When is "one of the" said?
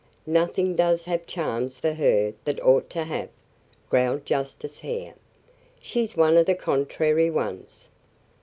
6.17-6.55